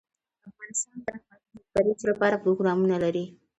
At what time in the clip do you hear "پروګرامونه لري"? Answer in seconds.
2.43-3.25